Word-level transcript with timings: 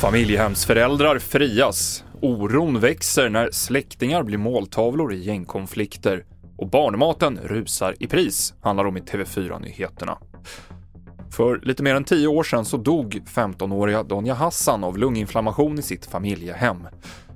Familjehemsföräldrar 0.00 1.18
frias. 1.18 2.04
Oron 2.20 2.80
växer 2.80 3.28
när 3.28 3.50
släktingar 3.50 4.22
blir 4.22 4.38
måltavlor 4.38 5.12
i 5.12 5.24
gängkonflikter. 5.24 6.24
Och 6.56 6.70
barnmaten 6.70 7.38
rusar 7.42 7.94
i 8.00 8.06
pris, 8.06 8.54
handlar 8.60 8.84
om 8.84 8.96
i 8.96 9.00
TV4-nyheterna. 9.00 10.18
För 11.30 11.60
lite 11.62 11.82
mer 11.82 11.94
än 11.94 12.04
tio 12.04 12.28
år 12.28 12.42
sedan 12.42 12.64
så 12.64 12.76
dog 12.76 13.22
15-åriga 13.34 14.02
Donja 14.02 14.34
Hassan 14.34 14.84
av 14.84 14.98
lunginflammation 14.98 15.78
i 15.78 15.82
sitt 15.82 16.06
familjehem. 16.06 16.86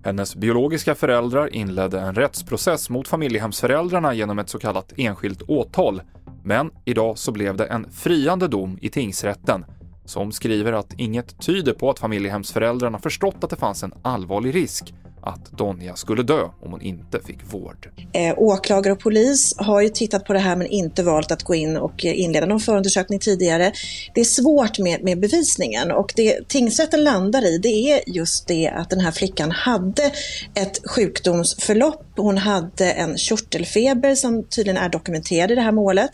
Hennes 0.05 0.37
biologiska 0.37 0.95
föräldrar 0.95 1.55
inledde 1.55 2.01
en 2.01 2.15
rättsprocess 2.15 2.91
mot 2.91 3.09
familjehemsföräldrarna 3.09 4.15
genom 4.15 4.39
ett 4.39 4.49
så 4.49 4.59
kallat 4.59 4.93
enskilt 4.97 5.43
åtal. 5.43 6.03
Men 6.45 6.71
idag 6.85 7.19
så 7.19 7.33
blev 7.33 7.57
det 7.57 7.67
en 7.67 7.91
friande 7.91 8.49
dom 8.49 8.79
i 8.81 8.89
tingsrätten 8.89 9.65
som 10.05 10.33
skriver 10.33 10.73
att 10.73 10.95
inget 10.99 11.43
tyder 11.43 11.73
på 11.73 11.91
att 11.91 11.99
familjehemsföräldrarna 11.99 12.99
förstått 12.99 13.45
att 13.45 13.51
det 13.51 13.57
fanns 13.57 13.83
en 13.83 13.93
allvarlig 14.03 14.55
risk 14.55 14.95
att 15.21 15.51
Donja 15.51 15.97
skulle 15.97 16.23
dö 16.23 16.43
om 16.43 16.71
hon 16.71 16.83
inte 16.83 17.21
fick 17.21 17.39
vård. 17.53 17.89
Eh, 18.13 18.35
åklagare 18.37 18.93
och 18.93 19.01
polis 19.01 19.55
har 19.57 19.81
ju 19.81 19.89
tittat 19.89 20.25
på 20.25 20.33
det 20.33 20.39
här 20.39 20.57
men 20.57 20.67
inte 20.67 21.03
valt 21.03 21.31
att 21.31 21.43
gå 21.43 21.55
in 21.55 21.77
och 21.77 22.05
eh, 22.05 22.21
inleda 22.21 22.47
någon 22.47 22.61
förundersökning 22.61 23.19
tidigare. 23.19 23.73
Det 24.15 24.21
är 24.21 24.25
svårt 24.25 24.79
med, 24.79 25.05
med 25.05 25.21
bevisningen 25.21 25.91
och 25.91 26.13
det 26.17 26.49
tingsrätten 26.49 27.05
landar 27.05 27.47
i 27.47 27.59
det 27.59 27.69
är 27.69 28.01
just 28.07 28.47
det 28.47 28.69
att 28.69 28.91
den 28.91 29.01
här 29.01 29.11
flickan 29.11 29.51
hade 29.51 30.13
ett 30.55 30.81
sjukdomsförlopp. 30.91 32.05
Hon 32.17 32.39
hade 32.39 32.91
en 32.93 33.17
körtelfeber 33.17 34.15
som 34.15 34.45
tydligen 34.45 34.77
är 34.77 34.89
dokumenterad 34.89 35.51
i 35.51 35.55
det 35.55 35.61
här 35.61 35.73
målet. 35.73 36.11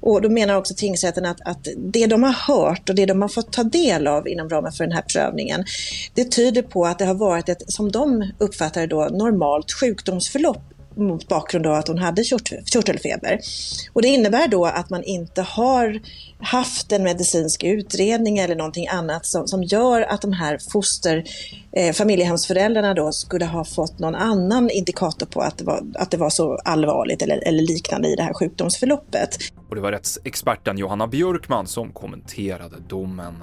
Och 0.00 0.22
då 0.22 0.30
menar 0.30 0.54
också 0.54 0.74
tingsrätten 0.74 1.26
att, 1.26 1.40
att 1.44 1.68
det 1.76 2.06
de 2.06 2.22
har 2.22 2.32
hört 2.32 2.88
och 2.88 2.94
det 2.94 3.06
de 3.06 3.22
har 3.22 3.28
fått 3.28 3.52
ta 3.52 3.62
del 3.62 4.06
av 4.06 4.28
inom 4.28 4.48
ramen 4.48 4.72
för 4.72 4.84
den 4.84 4.92
här 4.92 5.02
prövningen, 5.02 5.64
det 6.14 6.24
tyder 6.24 6.62
på 6.62 6.86
att 6.86 6.98
det 6.98 7.04
har 7.04 7.14
varit 7.14 7.48
ett, 7.48 7.62
som 7.66 7.92
de 7.92 8.32
uppfattade 8.38 8.86
då 8.86 9.04
normalt 9.04 9.72
sjukdomsförlopp 9.72 10.62
mot 10.98 11.28
bakgrund 11.28 11.66
av 11.66 11.74
att 11.74 11.88
hon 11.88 11.98
hade 11.98 12.24
körtelfeber. 12.64 13.40
Och 13.92 14.02
det 14.02 14.08
innebär 14.08 14.48
då 14.48 14.66
att 14.66 14.90
man 14.90 15.02
inte 15.02 15.42
har 15.42 16.00
haft 16.40 16.92
en 16.92 17.02
medicinsk 17.02 17.64
utredning 17.64 18.38
eller 18.38 18.56
någonting 18.56 18.88
annat 18.88 19.26
som, 19.26 19.48
som 19.48 19.62
gör 19.62 20.00
att 20.00 20.22
de 20.22 20.32
här 20.32 20.58
foster, 20.72 21.24
eh, 21.72 21.92
familjehemsföräldrarna 21.92 22.94
då 22.94 23.12
skulle 23.12 23.44
ha 23.44 23.64
fått 23.64 23.98
någon 23.98 24.14
annan 24.14 24.70
indikator 24.70 25.26
på 25.26 25.40
att 25.40 25.58
det 25.58 25.64
var, 25.64 25.82
att 25.94 26.10
det 26.10 26.16
var 26.16 26.30
så 26.30 26.54
allvarligt 26.64 27.22
eller, 27.22 27.48
eller 27.48 27.62
liknande 27.62 28.08
i 28.08 28.14
det 28.14 28.22
här 28.22 28.34
sjukdomsförloppet. 28.34 29.38
Och 29.68 29.74
det 29.74 29.80
var 29.80 29.92
rättsexperten 29.92 30.78
Johanna 30.78 31.06
Björkman 31.06 31.66
som 31.66 31.92
kommenterade 31.92 32.76
domen 32.88 33.34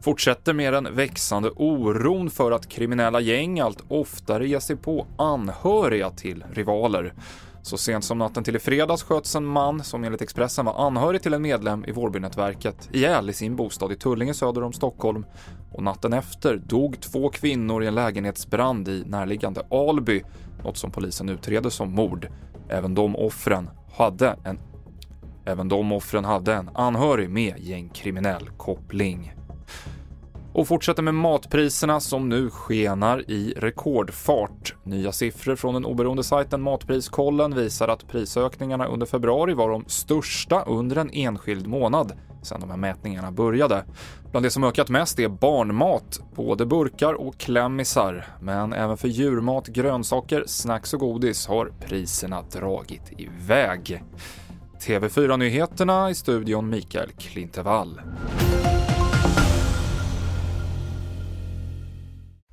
fortsätter 0.00 0.52
med 0.52 0.72
den 0.72 0.94
växande 0.94 1.50
oron 1.56 2.30
för 2.30 2.52
att 2.52 2.68
kriminella 2.68 3.20
gäng 3.20 3.60
allt 3.60 3.84
oftare 3.88 4.48
ger 4.48 4.58
sig 4.58 4.76
på 4.76 5.06
anhöriga 5.16 6.10
till 6.10 6.44
rivaler. 6.52 7.14
Så 7.62 7.76
sent 7.76 8.04
som 8.04 8.18
natten 8.18 8.44
till 8.44 8.56
i 8.56 8.58
fredags 8.58 9.02
sköts 9.02 9.36
en 9.36 9.44
man 9.44 9.84
som 9.84 10.04
enligt 10.04 10.22
Expressen 10.22 10.64
var 10.64 10.86
anhörig 10.86 11.22
till 11.22 11.34
en 11.34 11.42
medlem 11.42 11.84
i 11.84 11.92
Vårbynätverket 11.92 12.88
ihjäl 12.92 13.30
i 13.30 13.32
sin 13.32 13.56
bostad 13.56 13.92
i 13.92 13.96
Tullinge 13.96 14.34
söder 14.34 14.62
om 14.62 14.72
Stockholm. 14.72 15.24
Och 15.72 15.82
natten 15.82 16.12
efter 16.12 16.56
dog 16.56 17.00
två 17.00 17.28
kvinnor 17.28 17.82
i 17.82 17.86
en 17.86 17.94
lägenhetsbrand 17.94 18.88
i 18.88 19.04
närliggande 19.06 19.62
Alby, 19.70 20.22
något 20.64 20.76
som 20.76 20.90
polisen 20.90 21.28
utreder 21.28 21.70
som 21.70 21.92
mord. 21.92 22.28
Även 22.68 22.94
de 22.94 23.16
offren 23.16 23.70
hade 23.96 24.36
en 24.44 24.58
Även 25.44 25.68
de 25.68 25.92
offren 25.92 26.24
hade 26.24 26.54
en 26.54 26.70
anhörig 26.74 27.30
med 27.30 27.54
gängkriminell 27.58 28.50
koppling. 28.56 29.34
Och 30.52 30.68
fortsätter 30.68 31.02
med 31.02 31.14
matpriserna 31.14 32.00
som 32.00 32.28
nu 32.28 32.50
skenar 32.50 33.30
i 33.30 33.54
rekordfart. 33.56 34.74
Nya 34.82 35.12
siffror 35.12 35.56
från 35.56 35.74
den 35.74 35.84
oberoende 35.84 36.24
sajten 36.24 36.62
Matpriskollen 36.62 37.54
visar 37.54 37.88
att 37.88 38.08
prisökningarna 38.08 38.86
under 38.86 39.06
februari 39.06 39.54
var 39.54 39.70
de 39.70 39.84
största 39.86 40.62
under 40.62 40.96
en 40.96 41.10
enskild 41.10 41.66
månad 41.66 42.12
sedan 42.42 42.60
de 42.60 42.70
här 42.70 42.76
mätningarna 42.76 43.32
började. 43.32 43.84
Bland 44.30 44.46
det 44.46 44.50
som 44.50 44.64
ökat 44.64 44.88
mest 44.88 45.18
är 45.18 45.28
barnmat, 45.28 46.20
både 46.34 46.66
burkar 46.66 47.14
och 47.14 47.38
klämmisar. 47.38 48.26
Men 48.40 48.72
även 48.72 48.96
för 48.96 49.08
djurmat, 49.08 49.66
grönsaker, 49.66 50.44
snacks 50.46 50.94
och 50.94 51.00
godis 51.00 51.46
har 51.46 51.72
priserna 51.80 52.42
dragit 52.42 53.12
iväg. 53.18 54.02
TV4-nyheterna 54.86 56.10
i 56.10 56.14
studion 56.14 56.70
Mikael 56.70 57.10
Klintevall. 57.18 58.00